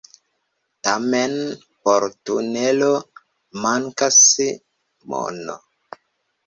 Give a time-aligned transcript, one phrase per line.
[0.85, 1.33] Tamen
[1.87, 2.91] por tunelo
[3.67, 4.19] mankas
[5.13, 5.55] mono.